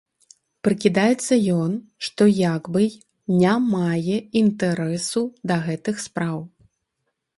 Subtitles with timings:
[0.67, 1.71] Прыкідаецца ён,
[2.07, 6.37] што як бы й не мае інтарэсу да гэтых спраў.